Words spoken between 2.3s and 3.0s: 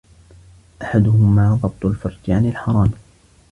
عَنْ الْحَرَامِ